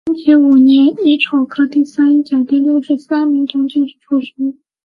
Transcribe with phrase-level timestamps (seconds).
[0.05, 4.57] 天启五年乙丑科第三甲第六十三名同进士出身。